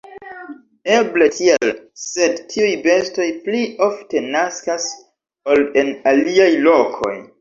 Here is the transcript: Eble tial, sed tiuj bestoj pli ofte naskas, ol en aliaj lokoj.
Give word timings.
Eble 0.93 1.25
tial, 1.39 1.73
sed 2.03 2.41
tiuj 2.53 2.71
bestoj 2.87 3.27
pli 3.45 3.61
ofte 3.89 4.25
naskas, 4.37 4.89
ol 5.53 5.67
en 5.83 5.93
aliaj 6.15 6.53
lokoj. 6.69 7.15